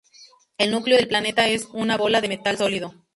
[0.57, 2.95] El núcleo del planeta es una bola de metal sólido.